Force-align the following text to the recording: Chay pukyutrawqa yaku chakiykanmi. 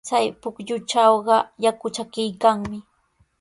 Chay 0.09 0.25
pukyutrawqa 0.41 1.35
yaku 1.63 1.87
chakiykanmi. 1.95 2.77